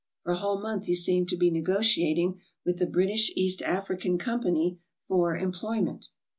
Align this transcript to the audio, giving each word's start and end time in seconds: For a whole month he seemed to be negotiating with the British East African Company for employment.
For 0.23 0.31
a 0.31 0.35
whole 0.37 0.59
month 0.59 0.87
he 0.87 0.95
seemed 0.95 1.29
to 1.29 1.37
be 1.37 1.51
negotiating 1.51 2.39
with 2.65 2.79
the 2.79 2.87
British 2.87 3.31
East 3.35 3.61
African 3.61 4.17
Company 4.17 4.79
for 5.07 5.37
employment. 5.37 6.07